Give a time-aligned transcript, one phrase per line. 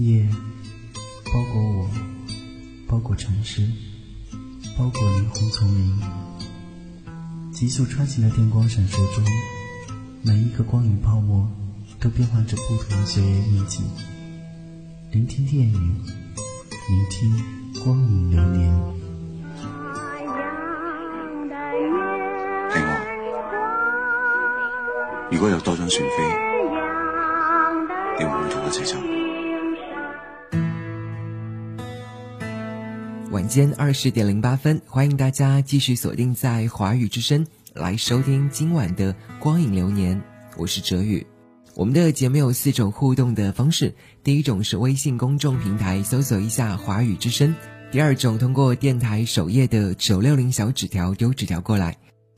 [0.00, 0.26] 夜
[1.26, 1.90] 包裹我，
[2.88, 3.70] 包裹城市，
[4.78, 6.00] 包裹霓虹丛林，
[7.52, 9.22] 急速穿行的电光闪烁中，
[10.22, 11.46] 每一个光影泡沫
[12.00, 13.82] 都变换着不同的岁月印记。
[15.12, 16.02] 聆听电影，
[16.88, 17.30] 聆听
[17.84, 18.72] 光影流年。
[22.70, 22.90] 係我。
[25.30, 26.16] 如果有多张船飞，
[28.18, 29.19] 你会唔会同我一齊走？
[33.50, 40.22] 间二十点零八分，欢迎大家继续锁定在华语之声来收听今晚的光影流年。
[40.56, 41.26] 我是哲宇。
[41.74, 43.92] 我们的节目有四种互动的方式：
[44.22, 47.52] 第一种是微信公众平台搜索一下“华语之声”；
[47.90, 51.90] 第二种通过电台首页的九六零小纸条丢纸条过来；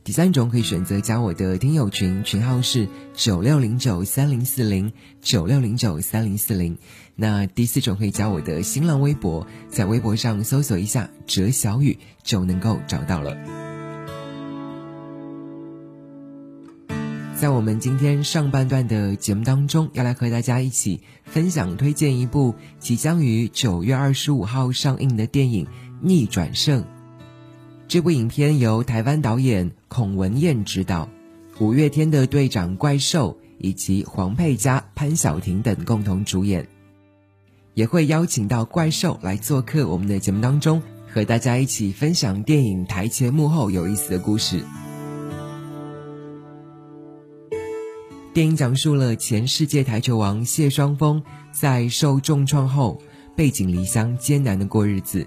[0.04, 6.76] 第三种可以选择加我的听友群，群号是九六零九三零四零九六零九三零四零。
[7.14, 13.36] 那第四种可以加我的新浪微博，在微博上搜索一下“哲小雨”就能够找到了。
[17.36, 25.66] 在我们今天上半段的节目当中，要来和大家一起分享推荐一部即将于九月二十五号上映的电影
[26.00, 26.82] 《逆转胜》。
[27.88, 31.06] 这部影片由台湾导演孔文燕执导，
[31.60, 36.66] 五月天的队长怪兽以及黄佩嘉、潘晓婷等共同主演。
[37.74, 44.64] 也会邀请到怪兽来做客我们的节目当中，和大家一起分享电影台前幕后有意思的故事。
[48.32, 52.98] 电影讲述了前世界台球王谢双峰在受重创后
[53.36, 55.26] 背井离乡，艰难的过日子。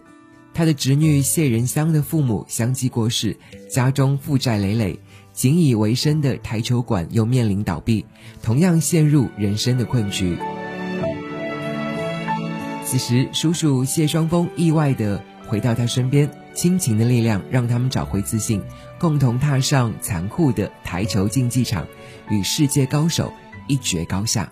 [0.55, 3.37] 他的侄女谢仁香的父母相继过世，
[3.69, 4.97] 家中负债累累，
[5.33, 8.05] 仅以为生的台球馆又面临倒闭，
[8.41, 10.37] 同样陷入人生的困局。
[12.85, 18.63] 此时，叔叔谢双峰意外的回到他身边，亲情的力量让他们找回自信，
[18.97, 21.85] 共同踏上残酷的台球竞技场，
[22.29, 23.33] 与世界高手
[23.67, 24.49] 一决高下。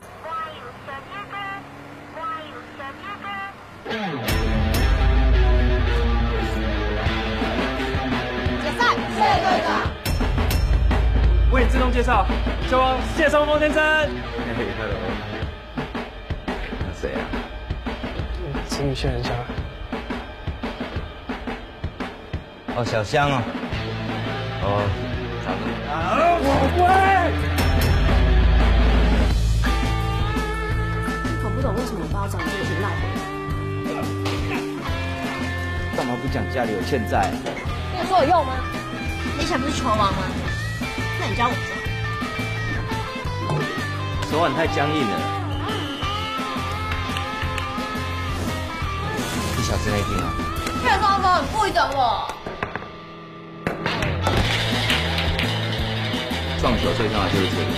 [13.59, 13.83] 谢双峰先生。
[14.57, 14.95] 嘿，hello。
[16.79, 17.21] 那谁啊？
[18.67, 19.29] 请你确认一下。
[22.75, 23.41] 哦，小香哦。
[24.63, 24.65] 哦。
[25.87, 25.93] 啊，
[26.41, 26.81] 我会。
[31.43, 33.01] 搞不懂为什么巴掌这个是赖回
[35.95, 37.31] 干嘛不讲家里有欠债？
[37.93, 38.53] 那个说有用吗？
[39.37, 40.23] 你以前不是球王吗？
[41.19, 41.82] 那你教我做。
[44.33, 45.13] 手腕太僵硬了。
[49.59, 50.33] 一小时内听啊。
[50.81, 52.27] 谢双峰，故意整我。
[56.59, 57.75] 撞球最重要就是这里，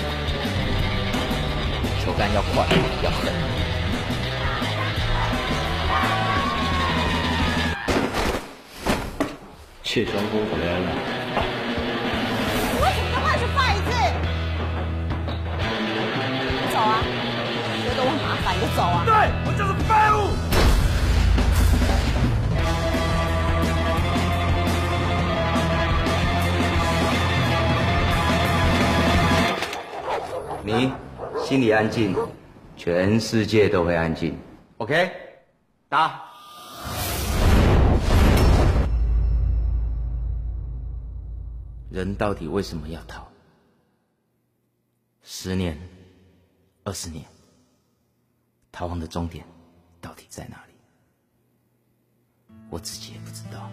[2.06, 2.66] 球杆要快，
[3.04, 3.34] 要狠。
[9.84, 11.15] 谢双峰回来了。
[18.76, 19.04] 走啊！
[19.06, 19.14] 对
[19.46, 20.18] 我就是废物。
[30.64, 30.92] 你
[31.46, 32.16] 心里安静，
[32.76, 34.36] 全世界都会安静。
[34.78, 35.12] OK，
[35.88, 36.22] 打。
[41.92, 43.22] 人到底为什么要逃？
[45.22, 45.78] 十年、
[46.84, 47.24] 二十年，
[48.76, 49.46] 逃亡的终点
[50.02, 50.74] 到底在哪里？
[52.70, 53.72] 我自己也不知道。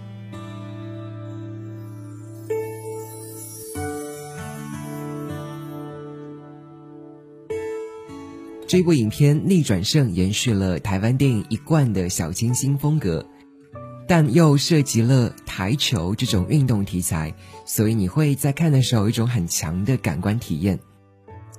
[8.68, 13.26] 这部影片《逆转胜》延续了台湾电影一贯的小清新风格，
[14.06, 17.34] 但又涉及了台球这种运动题材，
[17.66, 20.78] 所以你会在看的时候有一种很强的感官体验。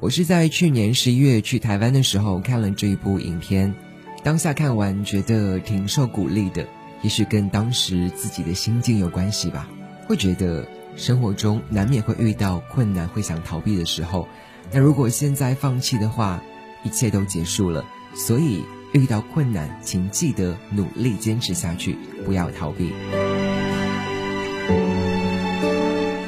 [0.03, 3.73] 我是在去年十一月去台湾的时候看了这一部影片，
[4.21, 6.67] 当下看完觉得挺受鼓励的，
[7.03, 9.65] 也许跟当时自己的心境有关系吧。
[10.05, 10.67] 会觉得
[10.97, 14.27] 生活中难免会遇到困难，会想逃避的时候，
[14.73, 16.43] 那如果现在放弃的话，
[16.83, 21.95] 一切都结束了，所以遇到困难，请记得努力坚持下去，
[22.25, 22.91] 不要逃避。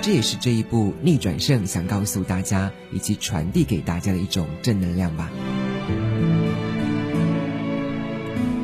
[0.06, 5.32] 这也是这一部《逆转胜》想告诉大家以及传递给大家的一种正能量吧。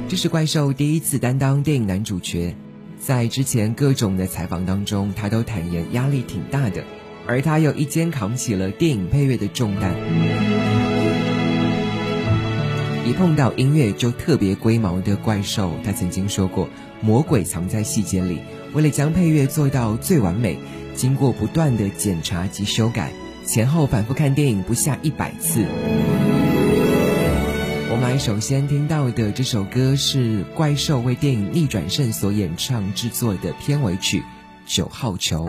[0.08, 2.56] 这是怪兽第一次担当电影男主角，
[3.00, 6.84] 在之前各种的采访当中，他都坦言压力挺大的，
[7.26, 9.96] 而他又一肩扛起了电影配乐的重担。
[13.04, 16.70] 一碰到音乐就特别龟毛的怪兽，他曾经说过
[17.02, 18.38] ：“魔鬼藏在细节里。”
[18.74, 20.58] 为了将配乐做到最完美，
[20.96, 23.12] 经过不断的检查及修改，
[23.46, 25.66] 前后反复看电影不下一百次。
[27.90, 34.20] 我们来首先听到的这首歌是怪兽为电影《逆转胜》所演唱制作的片尾曲
[34.66, 35.46] 《九号球》。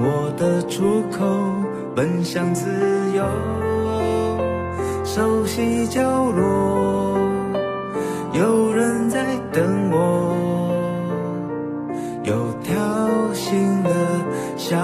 [0.00, 1.24] 我的出口
[1.94, 2.68] 奔向自
[3.14, 3.24] 由
[5.04, 7.18] 熟悉角落
[8.32, 10.34] 有人在等我
[12.24, 12.74] 有挑
[13.32, 13.90] 衅的
[14.56, 14.76] 笑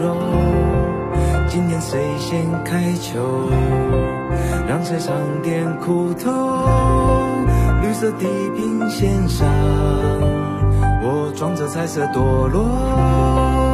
[0.00, 0.16] 容。
[1.48, 3.48] 今年谁先开球？
[4.68, 6.30] 让谁尝点苦头？
[7.82, 9.48] 绿色地平线上
[11.02, 13.65] 我装着彩色堕落。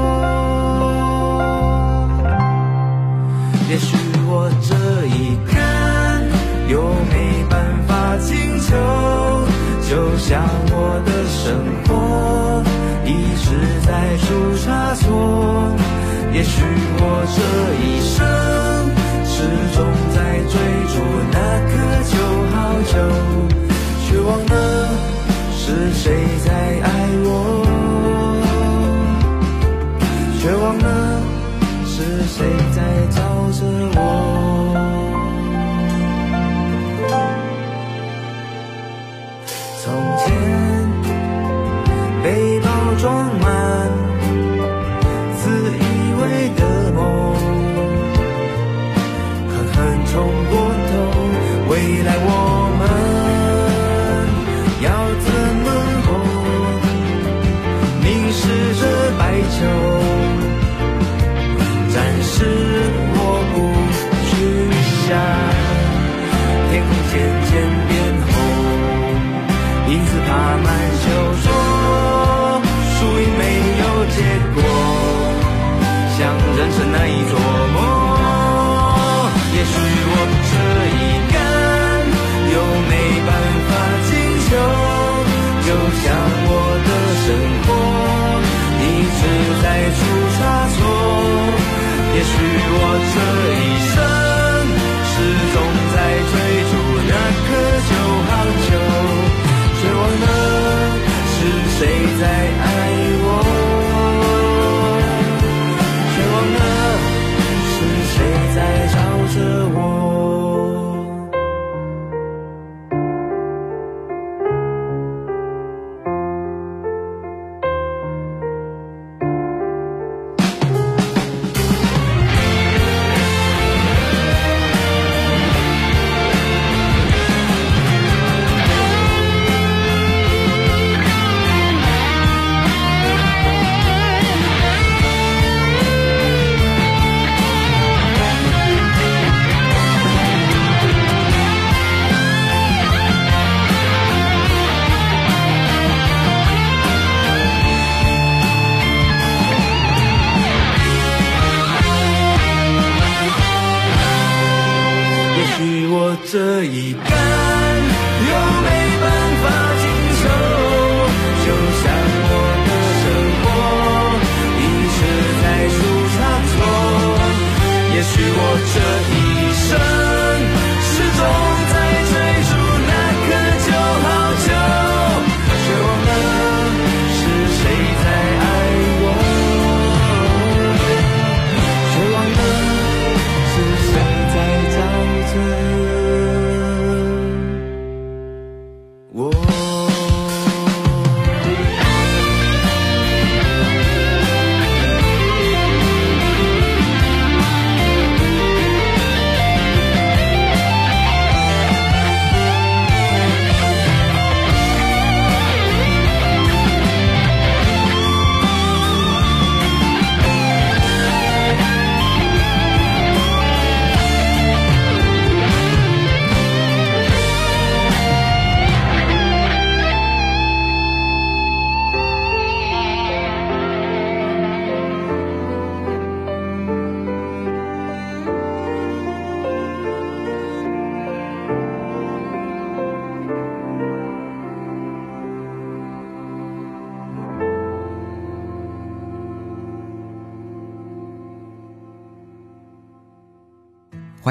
[3.73, 3.97] 也许
[4.29, 4.77] 我这
[5.07, 6.23] 一看
[6.69, 7.57] 又没办
[7.89, 8.77] 法请求，
[9.89, 11.11] 就像我的
[11.41, 11.57] 生
[11.89, 12.63] 活
[13.07, 13.09] 一
[13.41, 14.29] 直在出
[14.63, 15.73] 差错。
[16.35, 16.61] 也许
[16.99, 17.41] 我这
[17.81, 18.21] 一生
[19.25, 19.41] 始
[19.75, 19.81] 终
[20.13, 20.21] 在
[20.53, 20.55] 追
[20.93, 20.95] 逐
[21.33, 21.41] 那
[21.73, 21.73] 颗
[22.13, 22.15] 九
[22.53, 22.55] 号
[22.93, 22.93] 球，
[24.05, 24.53] 却忘了
[25.57, 25.65] 是
[25.95, 26.05] 谁
[26.45, 26.52] 在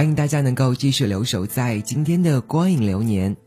[0.01, 3.37] 欢迎大家能够继续留守在今天的光影流年。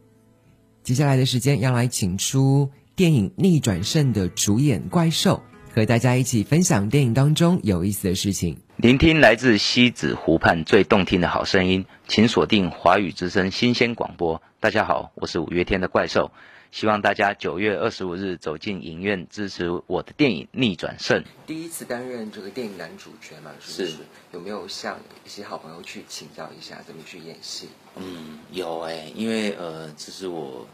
[0.85, 5.43] 接下来的时间要来请出电影《逆转胜》的主演怪兽，
[5.75, 8.59] 和大家一起分享电影当中有意思的事情。
[8.77, 14.41] 聆听来自西子湖畔最动听的好声音，请锁定华语之声新鲜广播。
[14.61, 16.31] 大家好，我是五月天的怪兽，
[16.75, 21.23] 希望大家九月二十五日走进影院支持我的电影《逆转胜》。
[21.47, 23.97] 第一次担任这个电影男主角嘛，是不是？
[23.97, 24.03] 是
[24.33, 27.69] 有没有向一些好朋友去请教一下怎么去演戏？
[27.95, 30.67] 嗯，有哎、因为呃，这是我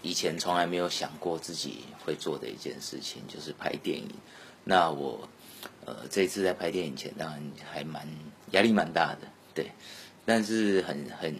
[0.00, 4.08] 以前从来没有想过自己会做的一件事情，就是拍电影。
[4.62, 5.28] 那我
[5.86, 8.06] 呃这一次在拍电影前，当然还蛮
[8.52, 9.72] 压力蛮大的，对。
[10.24, 11.34] 但是很很，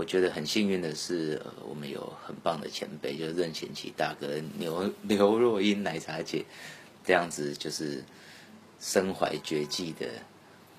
[0.00, 4.28] 我觉得很幸运的是，呃，我们有很棒的前辈，就是任贤齐大哥、
[4.58, 6.42] 刘刘 若英奶茶姐，
[7.04, 8.02] 这样子就是
[8.80, 10.06] 身怀绝技的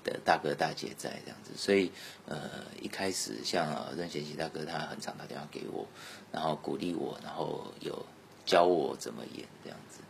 [0.02, 1.92] 的大哥大姐在这样子，所以
[2.26, 5.86] 呃一开始像呃任贤齐大哥他很常打电话给我，
[6.32, 8.04] 然后鼓励我，然后有
[8.44, 10.00] 教我怎么演这样子，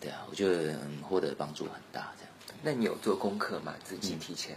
[0.00, 2.32] 对啊，我觉得嗯获得帮助很大这样。
[2.62, 3.74] 那你有做功课吗？
[3.84, 4.56] 自己提前？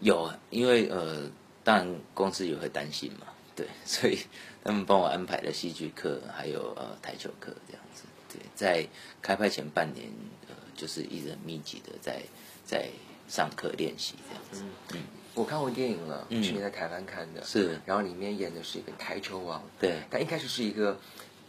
[0.00, 1.30] 有，啊，因为呃，
[1.62, 4.18] 当然公司也会担心嘛，对， 所以
[4.64, 8.04] 他们帮我安排了戏剧课，还有呃台球课这样子。
[8.28, 8.86] 对，在
[9.20, 10.08] 开拍前半年，
[10.48, 12.22] 呃，就是一直很密集的在
[12.64, 12.88] 在
[13.28, 14.64] 上课练习这样子。
[14.94, 15.02] 嗯，
[15.34, 20.98] 我看过电影了，嗯去年在台湾看的，是然后里面演的是一个台球王，对但一开始是一个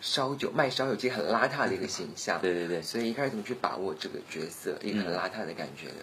[0.01, 5.95] 烧酒卖烧酒其实很邋遢的一个形 象，对对对所以一开始怎么去把握这个角色，一个很邋遢的感觉的？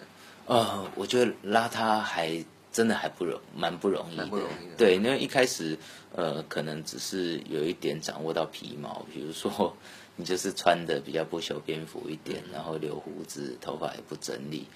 [0.47, 5.77] 呃，我觉得邋遢还真的还不容蛮不容易的，对，因为一开始
[6.15, 9.75] 呃，可能只是有一点掌握到皮毛，比如说
[10.15, 14.67] 你就是穿的比较不修边幅一点，然后留胡子，头发也不整理，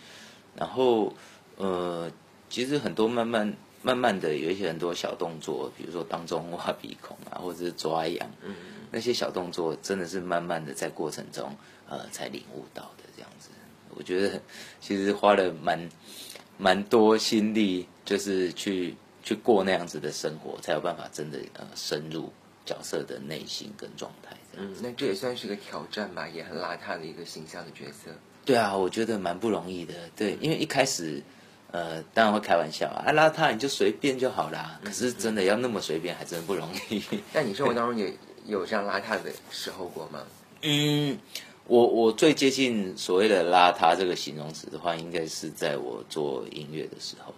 [0.55, 1.13] 然后
[1.55, 2.11] 呃，
[2.49, 8.55] 其实很多慢慢慢慢的有一些很多小动作，比如说当中挖鼻孔啊，或者是抓痒，嗯，
[8.91, 11.55] 那些小动作真的是慢慢的在过程中
[11.87, 13.49] 呃才领悟到的这样子。
[13.97, 14.41] 我觉得
[14.81, 15.89] 其实花了蛮
[16.57, 22.31] 蛮多心力，就是去去过那样子的生活，才有办法真的呃深入
[22.65, 24.35] 角色的内心跟状态。
[24.57, 28.11] 嗯，那这也算是个挑战吧，也很邋遢的一个形象的角色。
[28.45, 29.93] 对啊，我觉得蛮不容易的。
[30.15, 31.21] 对，因为一开始，
[31.71, 34.79] 呃，当然会开玩笑啊，啊邋遢你就随便就好啦。
[34.83, 37.03] 可是真的要那么随便，还真不容易。
[37.33, 38.13] 那你生活当中也
[38.45, 40.23] 有这样邋遢的时候过吗？
[40.61, 41.17] 嗯，
[41.67, 47.33] 我我最接近所谓的邋遢这个形容词的话，应该是在我做音乐的时候。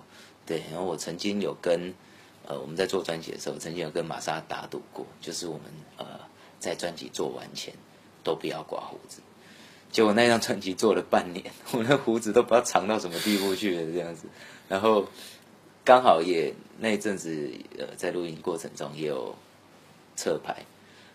[0.46, 1.94] 对，然后我曾经有跟
[2.46, 5.64] 呃我们在做专辑的时候，曾经有跟玛莎打赌过，就是我们
[5.98, 6.06] 呃
[6.60, 7.74] 在专辑做完前
[8.24, 9.22] 都不要刮胡子。
[9.92, 14.28] 结果那张专辑做了半年， 我那胡子都不知道长到什么地步去了这样子。
[14.68, 15.08] 然后
[15.86, 19.34] 刚好也那一阵子呃在录音过程中也有
[20.18, 20.66] 侧拍，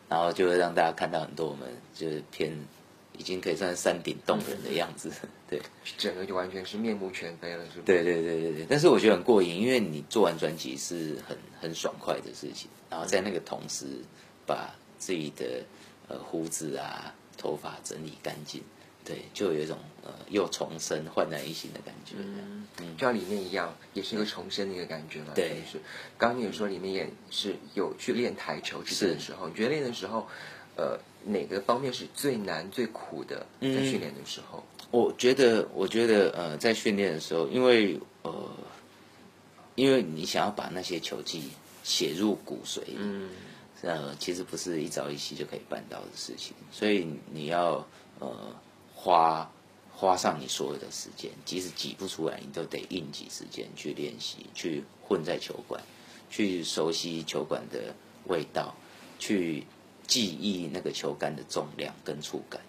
[0.09, 2.51] 然后就会让大家看到很多我们就是偏
[3.19, 5.11] 已经可以算山顶洞人的样子，
[5.49, 5.61] 对。
[5.99, 7.83] 整个就完全是面目全非了，是不是？
[7.83, 13.85] 对对对对对，但是我觉得很过瘾，因为你做完专辑是很很爽快的事情，然后在那个同时
[14.47, 15.65] 把自己的
[16.09, 18.63] 呃胡子啊、头发整理干净，
[19.05, 22.15] 对，就有一种呃又重生、焕然一新的感觉。
[22.19, 22.67] 嗯，
[22.97, 25.33] 就像里面一样，也是一个重生的一个感觉嘛。
[25.35, 25.79] 对是。
[26.17, 30.27] 刚刚你也说里面也是有去练台球之前的时候，你觉得练的时候，
[30.77, 33.47] 呃，哪个方面是最难、最苦的？
[33.61, 38.51] 在嗯训练的时候，我觉得，我觉得呃，在训练的时候，因为呃，
[39.75, 41.45] 因为你想要把那些球技
[41.83, 43.31] 写入骨髓里，嗯
[43.83, 47.87] 呃，其实不是一朝一夕就可以办到的事情，所以你要
[48.21, 48.31] 呃
[48.95, 49.51] 花
[49.91, 55.83] 花上你所有的时间，即使挤不出来，你都得硬挤时间去练习，去混在球馆，
[56.31, 57.95] 去熟悉球馆的
[58.27, 58.75] 味道，
[59.19, 59.65] 去
[60.13, 62.61] 记忆那个球杆的重量跟触感。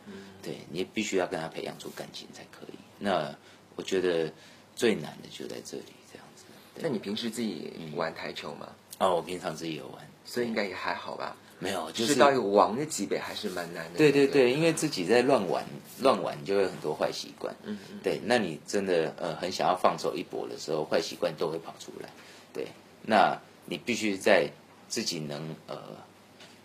[0.42, 2.76] 对你必须要跟他培养出感情才可以。
[3.00, 3.36] 那
[3.76, 4.32] 我觉得
[4.76, 6.44] 最难的就在这里，这样子。
[6.76, 8.70] 那你平时自己玩台球吗？
[9.00, 11.36] 哦，我平常自己有玩，所以应该也还好吧。
[11.60, 13.98] 没有，就是到一个王的级别还是蛮难的。
[13.98, 15.66] 对不对对对，因为自己在乱玩，
[16.02, 17.56] 乱玩就会有很多坏习惯。
[17.64, 22.10] 嗯嗯对，那你真的呃很想要放手一搏的时候，坏习惯都会跑出来。
[22.52, 22.68] 对，
[23.02, 24.50] 那你必须在
[24.90, 25.78] 自己能呃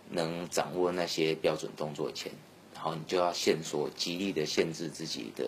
[0.09, 2.31] 能掌握那些标准动作前，
[2.73, 5.45] 然后你就要限缩，极力的限制自己的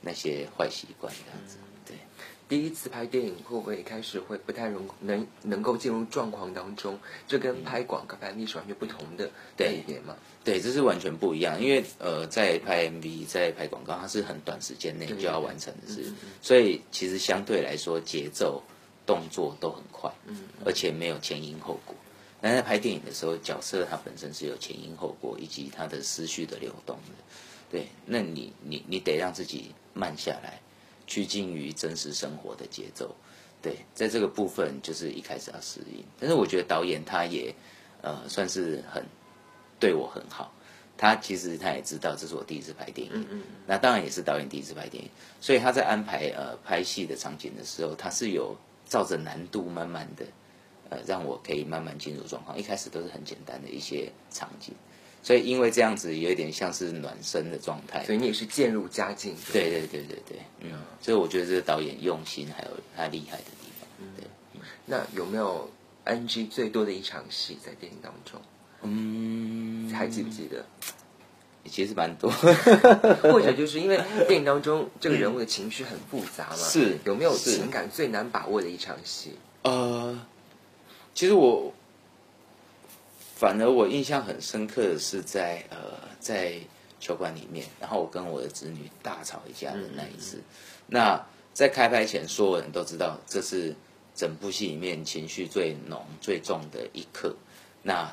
[0.00, 1.56] 那些坏习惯，这样子。
[1.84, 1.96] 对，
[2.48, 6.98] 第一次拍电影会不会一开始会不太容能能够进入状况当中？
[7.26, 10.14] 这跟拍广告、拍 MV 是完全不同的对类别嘛？
[10.44, 18.62] 对，这是完全不一样，因为呃，在拍 MV、在拍广告，它是很短时间内就要完成的事嗯嗯嗯，所以其实相对来说节奏
[19.04, 21.96] 动作都很快，嗯，而且没有前因后果。
[22.42, 27.14] 但在拍电影的时候，角色它本身是有前因后果，以及它的思绪的流动的。
[27.70, 30.60] 对，那你你你得让自己慢下来，
[31.06, 33.14] 趋近于真实生活的节奏。
[33.62, 36.04] 对，在这个部分就是一开始要适应。
[36.18, 37.54] 但是我觉得导演他也
[38.02, 39.02] 呃算是很
[39.78, 40.52] 对我很好，
[40.98, 45.08] 他其实他也知道这是我第一次拍电影，嗯嗯那当然也是导演第一次拍电影，
[45.40, 50.26] 所以他在安排呃拍戏的场景的时候，他是有照着难度慢慢的
[50.92, 52.58] 呃让我可以慢慢进入状况。
[52.58, 54.74] 一开始都是很简单的一些场景，
[55.22, 59.34] 所以因为这样子有一点像是暖身的状态，所以你也是渐入佳境。
[59.52, 64.26] 对对对对对，嗯，所以我觉得这个导演用心还有他厉害的地方，对，
[64.86, 65.70] 那有没有
[66.04, 68.40] NG 最多的一场戏在电影当中？
[68.82, 70.64] 嗯，还记不记得？
[71.70, 72.28] 其实蛮多，
[73.22, 73.96] 或者就是因为
[74.26, 79.34] 电影当中 这个人物的情绪很复杂嘛，是有没有情感最难把握的一场戏？
[79.62, 80.26] 呃，
[81.14, 81.72] 其实我
[83.34, 85.76] 反而我印象很深刻的是在呃
[86.18, 86.54] 在
[87.00, 90.40] 球馆里面，然后我跟我的子女大吵一架的那一次。
[90.86, 91.20] 那
[91.52, 93.74] 在开拍前，所有人都知道这是
[94.14, 97.34] 整部戏里面情绪最浓最重的一刻。
[97.82, 98.08] 那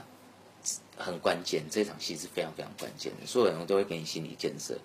[0.97, 4.77] 很关键，这场戏是非常非常关键的，所有人都会给你心理建设，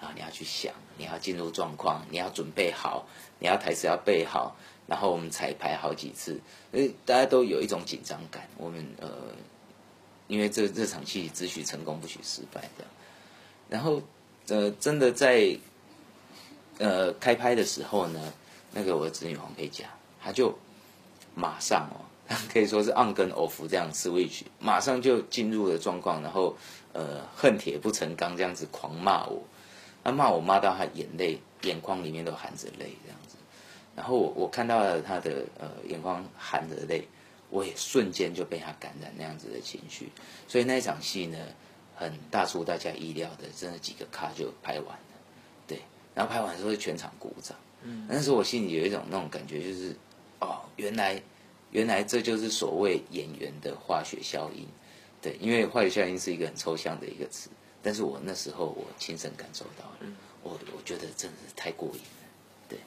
[0.00, 3.06] 然后你要去想，你要进入状况，你要准备好，
[3.38, 4.54] 你要台词要背好，
[4.86, 6.38] 然后我们彩排好几次，
[6.70, 8.46] 所以大家都有一种紧张感。
[8.58, 9.08] 我们呃，
[10.28, 12.84] 因为这这场戏只许成功不许失败的，
[13.70, 14.02] 然后
[14.48, 15.56] 呃，真的在
[16.78, 18.32] 呃开拍的时候呢，
[18.72, 19.86] 那个我的子女黄佩佳，
[20.20, 20.58] 他就
[21.34, 22.11] 马上哦。
[22.52, 26.56] 可以说是 on 跟 off 这样 switch，马上就进入了状况，然后
[26.92, 29.42] 呃恨铁不成钢这样子狂骂我，
[30.04, 33.36] 他骂我骂到他眼泪眼眶里面都含着泪这样子，
[33.96, 37.06] 然后我我看到了他的呃眼眶含着泪，
[37.50, 40.10] 我也瞬间就被他感染那样子的情绪，
[40.46, 41.38] 所以那一场戏呢
[41.94, 45.14] 很大出大家意料的，真的几个卡就拍完了，
[45.66, 45.80] 对，
[46.14, 49.96] 然后拍完之后全场鼓掌，嗯，那时候我心里有一种那种感觉就是
[50.40, 51.20] 哦原来。
[51.72, 54.66] 原来这就是所谓演员的化学效应，
[55.20, 57.50] 对，因为化学效应是一个很抽象的一个词，
[57.82, 62.28] 但是我那时候我亲身感受到了，我我觉得真的是太过瘾了，
[62.68, 62.78] 对，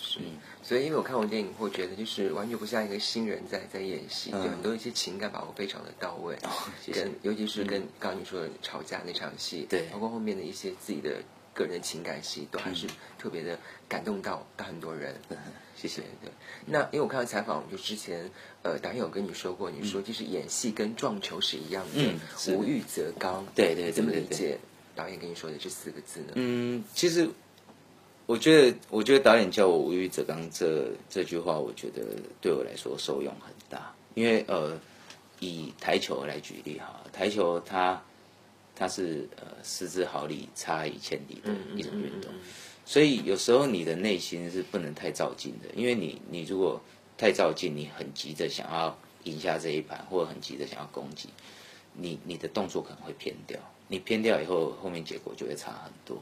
[0.00, 0.18] 是，
[0.62, 4.42] 所以因为我看完电影后觉得就是完全不像一个新人在在演戏，嗯。
[4.42, 6.36] 就很多一些情感把握非常的到位，
[6.92, 9.82] 跟尤其是跟刚刚你说的吵架那场戏，对。
[9.92, 11.22] 包括后面的一些自己的
[11.54, 12.86] 个人情感戏，都还是
[13.18, 15.14] 特别的感动到到很多人。
[15.30, 15.36] 嗯
[15.76, 16.30] 谢谢对。
[16.30, 16.32] 对，
[16.66, 18.30] 那因为我看到采访，就之前
[18.62, 22.18] 呃导演有跟你说过，你说就是演戏跟撞球是一样的，嗯
[22.56, 23.44] 无欲则刚。
[23.54, 24.56] 对对对怎么理解
[24.94, 26.32] 导演跟你说的这四个字呢？
[26.34, 27.28] 嗯，其实
[28.26, 32.02] 我觉得，我觉得导演叫我无欲则刚这这句话，我觉得
[32.40, 33.92] 对我来说受用很大。
[34.14, 34.78] 因为呃，
[35.40, 38.00] 以台球来举例哈，台球它
[38.74, 42.32] 它是呃失之毫厘，差以千里的一种运动，
[42.84, 46.80] 所以有时候你的内心是不能太照进的，因为你你如果
[47.16, 51.28] 太照进，你很急着想要赢下这一盘，或者很急着想要攻击，
[51.92, 53.58] 你你的动作可能会偏掉，
[53.88, 56.20] 你偏掉以后，后面结果就会差很多。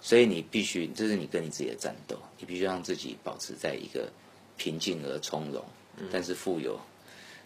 [0.00, 4.10] 所以你必须，这是你跟你自己的战斗，你必须让自己保持在一个
[4.56, 5.64] 平静而从容，
[6.10, 6.80] 但是富有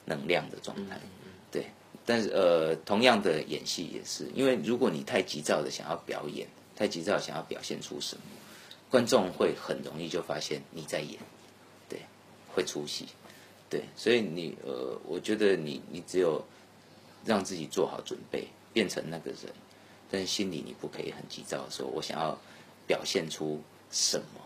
[0.07, 0.99] 能量的状态。
[0.99, 1.26] 对，
[2.07, 8.23] 但是呃，同样的演戏也是，因为如果你太急躁的想要表演，太急躁想要表现出什么，
[8.89, 11.19] 观众会很容易就发现你在演，
[11.89, 11.99] 对，
[12.55, 13.07] 会出戏。
[13.69, 16.41] 对，所以你呃，我觉得你你只有
[17.25, 19.53] 让自己做好准备，变成那个人，
[20.09, 22.39] 但是心里你不可以很急躁的说，我想要
[22.87, 24.41] 表现出什么，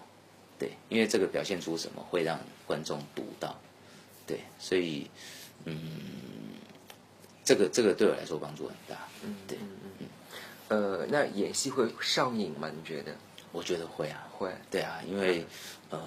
[0.58, 3.54] 对，因为这个表现出什么会让观众读到，
[4.26, 5.10] 对，所以
[5.66, 5.76] 嗯，
[7.50, 9.58] 这个这个对我来说帮助很大，嗯对
[9.98, 10.06] 嗯，
[10.68, 12.70] 呃，那演戏会上瘾吗？
[12.72, 13.12] 你觉得？
[13.50, 14.54] 我觉得会啊，会。
[14.70, 15.44] 对啊，因为
[15.88, 16.00] 呃，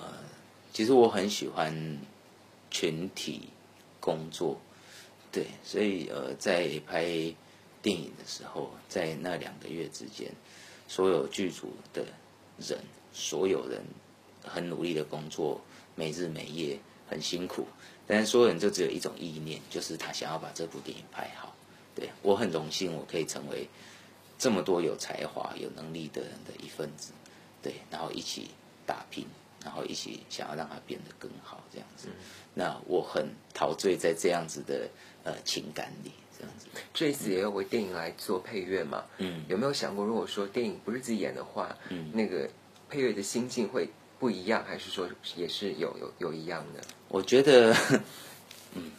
[0.71, 1.99] 其实我很喜欢
[2.71, 3.49] 群体
[3.99, 4.57] 工作，
[5.33, 7.03] 对，所以呃，在拍
[7.81, 10.31] 电影的时候，在那两个月之间，
[10.87, 12.05] 所有剧组的
[12.57, 12.79] 人，
[13.11, 13.81] 所有人
[14.41, 15.59] 很努力的工作，
[15.93, 16.79] 没日没夜，
[17.09, 17.67] 很辛苦，
[18.05, 21.55] 但是所有人就只有一种意念，就是他想要把这部电影拍好。
[21.95, 23.67] 对我很荣幸，我可以成为
[24.37, 27.13] 这么多有才华、有能力的人的一份子。
[27.61, 28.49] 对，然后一起
[28.85, 29.25] 打拼，
[29.63, 32.09] 然后一起想要让它变得更好，这样子。
[32.53, 34.89] 那我很陶醉在这样子的
[35.23, 36.67] 呃情感里，这样子。
[36.93, 39.05] 这一次也要为电影来做配乐嘛？
[39.19, 42.49] 嗯有没有想过，如果说电影不是自己演的话，嗯那个
[42.89, 43.87] 配乐的心境会
[44.19, 46.81] 不一样，还是说也是有有有一样的？
[47.13, 47.71] 我觉得，
[48.73, 48.89] 嗯，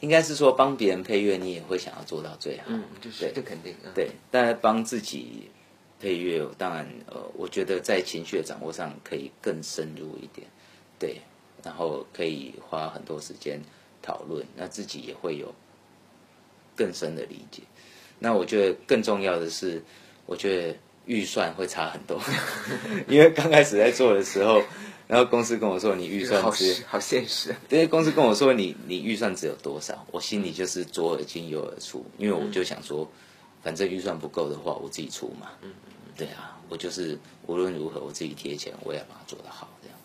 [0.00, 2.64] 应该是说帮别人配乐，你也会想要做到最好。
[2.66, 3.72] 嗯，就是这肯定。
[3.84, 5.48] 嗯对，但帮自己
[6.00, 10.48] 配乐，当然，呃，我觉得在情绪的掌握上可以更深入一点，
[10.98, 11.20] 对，
[11.62, 13.62] 然后可以花很多时间
[14.02, 15.54] 讨论，那自己也会有
[16.74, 17.62] 更深的理解。
[18.18, 19.80] 那我觉得更重要的是，
[20.26, 22.20] 我觉得预算会差很多，
[23.06, 24.60] 因为刚开始在做的时候，
[25.08, 27.54] 然后公司跟我说你预算好只好现实。
[27.70, 33.10] 因为公司跟我说你你预算只有多少，我心里就是左耳进右耳出，因为我就想说，
[33.62, 35.50] 反正预算不够的话，我自己出嘛。
[35.62, 35.72] 嗯
[36.16, 39.98] 对啊，我就是无论如何我自己贴钱，我也要把它做得好，这样。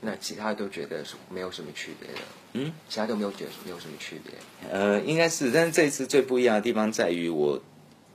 [0.00, 2.20] 那其他都觉得是没有什么区别的。
[2.52, 4.32] 嗯，其他都没有觉得没有什么区别。
[4.70, 7.60] 呃，应该是，但是这一次最不一样的地方在于我，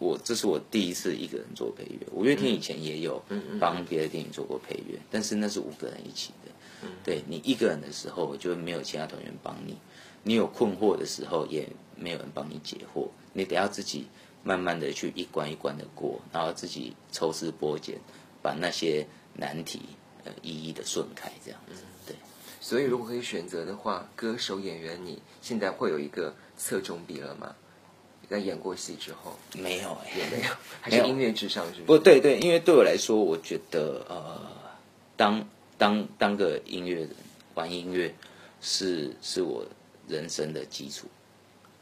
[0.05, 1.99] 我这是我第一次一个人做配乐。
[2.11, 3.21] 五月天以前也有
[3.59, 6.51] 帮别的电影做过配乐，但是那是五个人一起的。
[7.03, 9.73] 对你一个人的时候，就没有其他团员帮你；
[10.21, 13.07] 你有困惑的时候，也没有人帮你解惑。
[13.33, 14.07] 你得要自己
[14.43, 17.99] 慢慢的去一关一关的过，然后自己抽丝剥茧，
[18.43, 19.81] 把那些难题
[20.25, 21.81] 呃一一的顺开，这样子。
[22.05, 22.15] 对。
[22.61, 27.55] 所以如果可以选择的话，歌手、演员，你现在会有一个侧重比了吗？
[28.29, 34.41] 在演过戏之后没有哎、也没有， 还是音乐至上，是不对对，因为对我来说，我觉得呃，
[35.15, 37.09] 当当当个音乐人，
[37.53, 38.13] 玩音乐
[38.61, 39.65] 是是我
[40.07, 41.07] 人生的基础。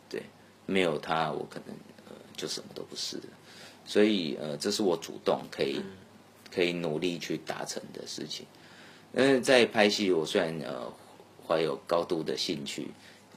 [0.09, 0.21] 对，
[0.65, 1.75] 没有他，我可能
[2.07, 3.23] 呃就什么都不是了。
[3.85, 5.81] 所以呃，这是我主动可以、
[6.53, 8.45] 可以努力去达成的事情。
[9.13, 10.91] 嗯，在拍戏，我虽然呃
[11.47, 12.87] 怀有高度的兴趣，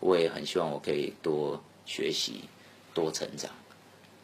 [0.01, 2.43] 我也很希望我可以多学习、
[2.97, 3.51] 多成长。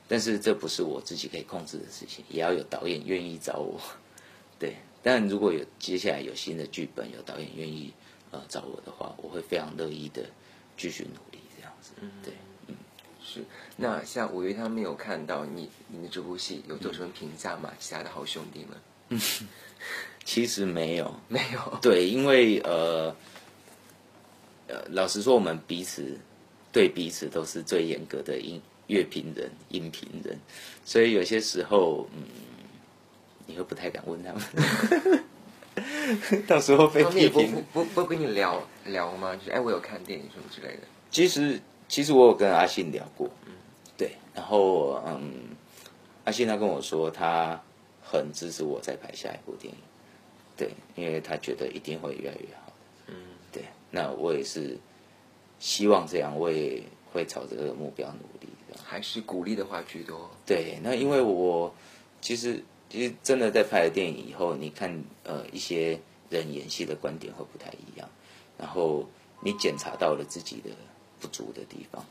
[0.08, 3.80] 但是这不是我自己可以控制的事情，也要有导演愿意找我。
[4.58, 7.92] 对，但如果有接下来有新的剧本，有导演愿意
[8.30, 10.24] 呃找我的话，我会非常乐意的
[10.76, 11.92] 继续努力这样子。
[12.22, 12.34] 对，
[13.22, 13.44] 是。
[13.76, 17.72] 那像五月他们有看到你你的这部戏有做什么评价吗？
[17.78, 19.20] 其他的好兄弟们
[20.24, 21.78] 其实没有，没有。
[21.80, 23.14] 对，因为呃
[24.68, 26.18] 呃，老实说，我们彼此
[26.72, 30.36] 对彼此都是最严格的音乐评人、音评人，
[30.84, 32.24] 所以有些时候，嗯，
[33.46, 35.24] 你会不太敢问他们，
[36.48, 37.84] 到时候被批评不。
[37.84, 39.36] 不不跟你聊聊吗？
[39.36, 40.82] 就是哎，我有看电影什么之类的。
[41.10, 43.30] 其实其实我有跟阿信聊过，
[43.96, 45.30] 对，然后嗯，
[46.24, 47.60] 阿信他跟我说他
[48.02, 49.78] 很支持我再拍下一部电影，
[50.56, 52.72] 对，因为他觉得一定会越来越好，
[53.08, 53.14] 嗯，
[53.52, 54.78] 对，那我也是
[55.62, 58.48] 希望这样，我也会朝这个目标努力，
[58.82, 60.28] 还是鼓励的话居多。
[60.44, 61.72] 对，那因为我
[62.20, 68.08] 其实其实真的在拍了电影以后，你看呃一些人演戏的观点会不太一样，
[68.58, 69.08] 然后
[69.40, 70.70] 你检查到了自己的
[71.20, 72.04] 不足的地方，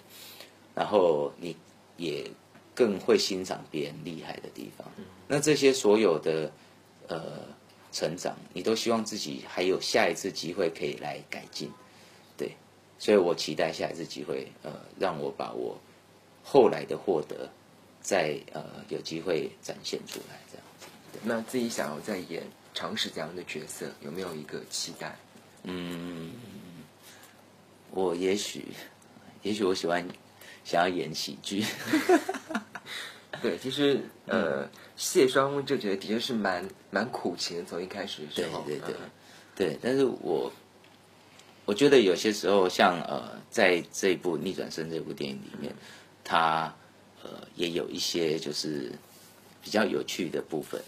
[0.73, 1.57] 然后你
[1.97, 2.31] 也
[2.73, 4.89] 更会欣赏别人厉害的地方。
[5.27, 6.49] 那这些所有的
[7.09, 7.39] 呃
[7.91, 11.81] 成长，你都希望自己还有下一次机会可以来改进，对，
[13.01, 15.75] 所以我期待下一次机会，呃，让我把我
[16.43, 17.49] 后来的获得，
[17.99, 20.85] 再呃有机会展现出来，这样子。
[21.23, 22.43] 那自己想要再演
[22.75, 25.17] 尝试怎样的角色，有没有一个期待？
[25.63, 26.31] 嗯，
[27.89, 28.65] 我也许，
[29.41, 30.07] 也许我喜欢
[30.63, 31.65] 想要演喜剧，
[33.41, 39.09] 对，其实呃，谢双峰这角色的确是蛮蛮苦情的，从一开始的时候，对对对嗯
[39.55, 40.53] 对，但是我
[41.65, 45.74] 我觉得有些时候像呃，在这部《逆转生》这部电影里面，
[46.24, 46.74] 它
[47.24, 48.91] 呃也有一些就是
[49.62, 50.82] 比较有趣的部分。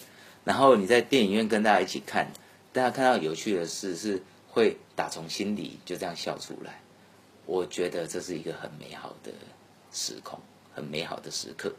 [0.43, 2.31] 然后你在电影院跟大家一起看，
[2.73, 6.81] 大家看到有趣的事是会打从心里就这样笑出来。
[7.45, 9.31] 我觉得这是一个很美好的
[9.91, 10.39] 时空，
[10.73, 11.73] 很美好的时刻。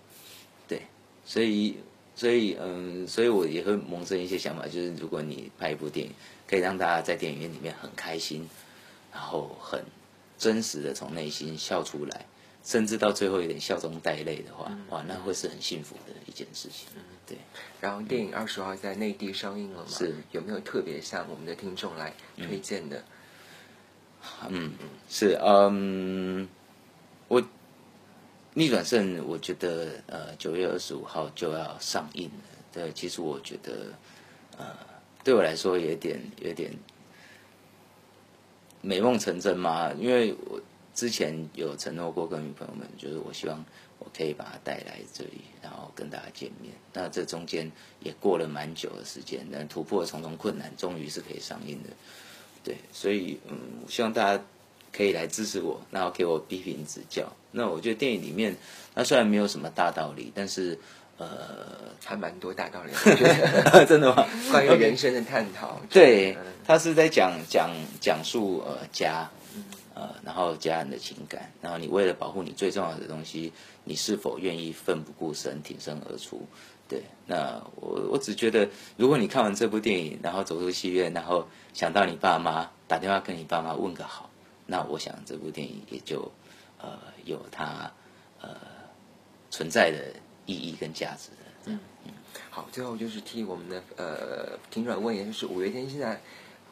[0.66, 0.82] 对，
[1.26, 1.76] 所以
[2.14, 6.12] 所以嗯，所以我也会萌生一些想法，就是如果你拍一部电影，
[6.48, 8.48] 可以让大家在电影院里面很开心，
[9.14, 9.82] 然后很
[10.36, 12.26] 真实的从内心笑出来，
[12.64, 16.88] 甚至到最后有点笑中带泪的话，哇，那会是很幸福的一件事情。
[17.26, 17.38] 对，
[17.80, 19.88] 然后电影二十号在内地上映了嘛？
[19.88, 23.02] 是有没有特别向我们的听众来推荐的？
[24.48, 24.72] 嗯，
[25.08, 26.48] 是，嗯，
[27.28, 27.42] 我
[28.54, 32.44] 逆转胜，我觉得呃九月二十五号就要上映了。
[32.72, 33.92] 对，其实我觉得
[34.58, 34.66] 呃
[35.22, 36.72] 对我来说有点有点
[38.84, 40.60] 美梦成真吗，因为我
[40.94, 43.64] 之前有承诺过跟女朋友们，就是我希望
[43.98, 46.74] 我可以把她带来这里，然后跟大家见面。
[46.92, 47.70] 那这中间
[48.00, 51.88] 也过了蛮久的时间，但突破重重困难，终于是可以上映的。
[52.62, 53.56] 对，所以嗯，
[53.88, 54.44] 希望大家
[54.92, 57.30] 可以来支持我，然后给我批评指教。
[57.50, 58.54] 那我觉得电影里面，
[58.94, 60.78] 它虽然没有什么大道理，但是
[61.16, 61.26] 呃，
[62.04, 63.24] 还蛮多大道理，我觉
[63.70, 64.26] 得真的吗？
[64.50, 69.30] 关于人生的探讨，对嗯，他是在讲讲讲述呃家，
[69.94, 73.52] 呃，然后家人的情感，然后你为了保护你最重要的东西，
[73.84, 76.42] 你是否愿意奋不顾身挺身而出？
[76.88, 84.28] 对，那我我只觉得，如果你看完这部电影，然后走出戏院，然后想到你爸妈，打电话跟你爸妈问个好，
[84.66, 86.30] 那我想这部电影也就
[86.78, 87.90] 呃有它
[88.42, 88.50] 呃
[89.50, 90.12] 存在的
[90.46, 91.36] 意义跟价值的。
[91.64, 91.80] 这样。
[92.50, 96.20] 好，最后就是替我们的呃听众问一下，就是五月天现在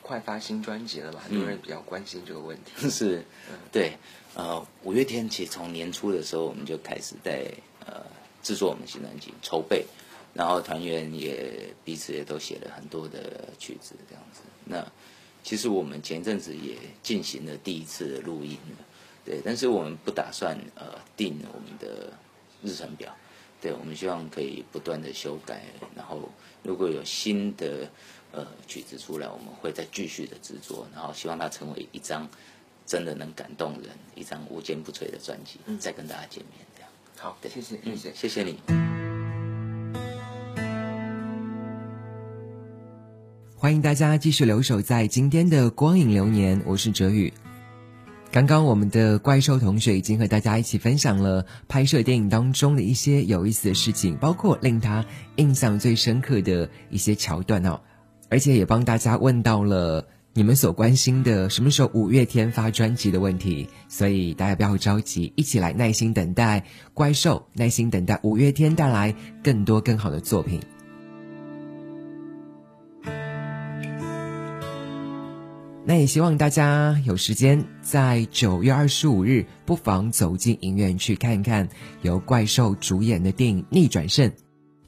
[0.01, 1.21] 快发新专辑了嘛？
[1.21, 2.73] 很多人比较关心这个问题。
[2.91, 3.25] 是，
[3.71, 3.97] 对，
[4.35, 7.53] 呃，五月天其实从年初的时候我们就开始在
[7.87, 8.05] 呃
[8.43, 9.85] 制作我们新专辑筹备，
[10.35, 14.41] 然后团员也彼此也都写了很多的曲子这样子。
[14.65, 14.85] 那
[15.43, 18.85] 其实我们前一阵子也进行了第一次的录音了，
[19.25, 22.13] 对，但是我们不打算呃定我们的
[22.63, 23.15] 日程表，
[23.63, 25.63] 对，我们希望可以不断的修改，
[25.95, 26.29] 然后
[26.65, 27.89] 如果有新的
[28.33, 32.29] 呃曲子出来，我们会再继续的制作，然后希望它成为一张
[32.85, 36.91] 真的能感动人、一张无坚不摧的专辑，再跟大家见面这样。
[37.17, 38.13] 好，谢谢，谢嗯谢。
[38.13, 38.59] 谢谢你。
[43.57, 47.33] 欢迎大家继续留守在今天的光影流年，我是哲宇。
[48.33, 55.05] 刚刚我们的怪兽同学已经和大家一起分享了拍摄电影当中的一些有意思的事情，包括令他
[55.37, 57.79] 印象最深刻的一些桥段哦，
[58.31, 66.65] 而且也帮大家问到了你们所关心的什么时候五月天发专辑的问题，所以大家不要着急，一起来耐心等待
[66.95, 69.15] 怪兽，耐心等待五月天带来
[69.45, 70.59] 更多更好的作品。
[75.85, 81.69] 那也希望大家有时间在九月二十五日，不妨走进影院去看看
[82.03, 84.31] 由怪兽主演的电影《逆转胜》。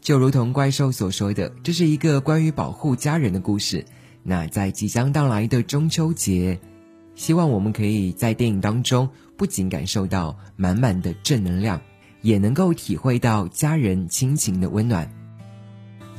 [0.01, 3.85] 就如同怪兽所说的，这是一个关于保护家人的故事。
[4.23, 6.61] 那在即将到来的中秋节，
[7.17, 11.81] 希望我们可以在电影当中不仅感受到满满的正能量，
[12.23, 15.13] 也能够体会到家人亲情的温暖。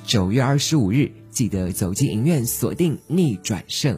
[0.04, 3.98] 九月二十五日，记得走进影院，锁定《逆转胜》。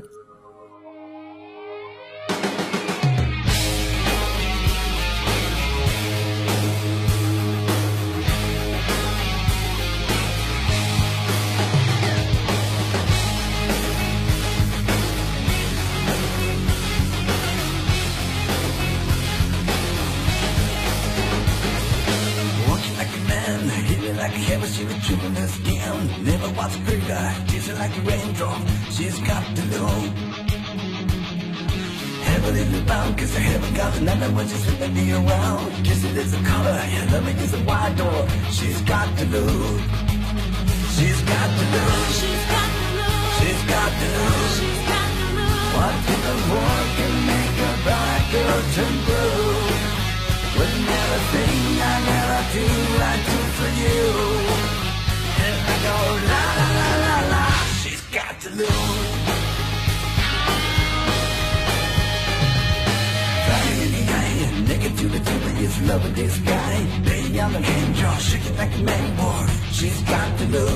[65.67, 66.86] She's loving this guy.
[67.03, 70.71] Baby, I'm a game draw Shake it like a man boy She's got to know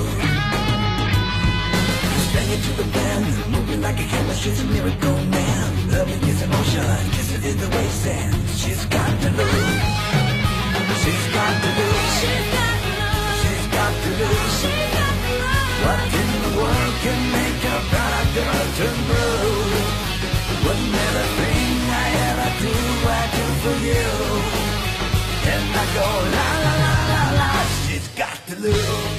[2.32, 3.26] Bring it to the band.
[3.52, 4.34] Moving like a camera.
[4.34, 5.88] She's a miracle man.
[5.92, 6.84] Loving is emotion.
[7.16, 9.54] Kissing is the way sand She's got to know
[11.00, 14.36] She's got to know She's got to know She's got to know
[15.84, 19.21] What in the world can make a bad girl turn blue?
[25.94, 27.48] Go la la la la la.
[27.86, 29.11] She's got the look.